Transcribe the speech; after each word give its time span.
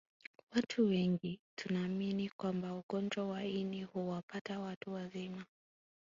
Watu 0.55 0.85
wengi 0.85 1.39
tunaamini 1.55 2.29
kwamba 2.29 2.73
ugonjwa 2.73 3.27
wa 3.27 3.43
ini 3.43 3.83
huwapata 3.83 4.59
watu 4.59 4.93
wazima 4.93 5.45